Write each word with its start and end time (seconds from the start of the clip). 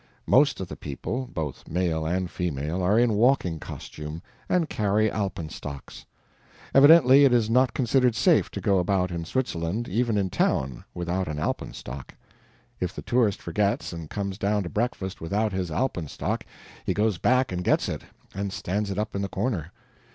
Most 0.25 0.59
of 0.59 0.67
the 0.67 0.75
people, 0.75 1.29
both 1.31 1.67
male 1.67 2.07
and 2.07 2.27
female, 2.27 2.81
are 2.81 2.97
in 2.97 3.13
walking 3.13 3.59
costume, 3.59 4.23
and 4.49 4.67
carry 4.67 5.11
alpenstocks. 5.11 6.07
Evidently, 6.73 7.23
it 7.23 7.31
is 7.31 7.51
not 7.51 7.75
considered 7.75 8.15
safe 8.15 8.49
to 8.49 8.59
go 8.61 8.79
about 8.79 9.11
in 9.11 9.25
Switzerland, 9.25 9.87
even 9.87 10.17
in 10.17 10.31
town, 10.31 10.83
without 10.95 11.27
an 11.27 11.37
alpenstock. 11.37 12.15
If 12.79 12.95
the 12.95 13.03
tourist 13.03 13.43
forgets 13.43 13.93
and 13.93 14.09
comes 14.09 14.39
down 14.39 14.63
to 14.63 14.69
breakfast 14.69 15.21
without 15.21 15.53
his 15.53 15.69
alpenstock 15.69 16.47
he 16.83 16.95
goes 16.95 17.19
back 17.19 17.51
and 17.51 17.63
gets 17.63 17.87
it, 17.87 18.01
and 18.33 18.51
stands 18.51 18.89
it 18.89 18.97
up 18.97 19.13
in 19.15 19.21
the 19.21 19.29
corner. 19.29 19.71